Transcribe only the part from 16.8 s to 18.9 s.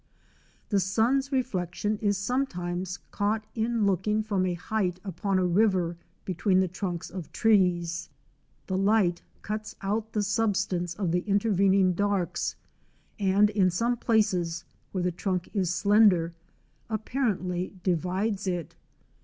apparently divides it.